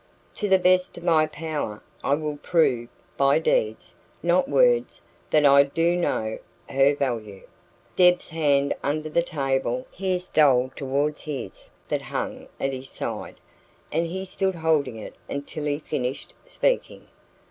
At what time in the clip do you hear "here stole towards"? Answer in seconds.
9.91-11.25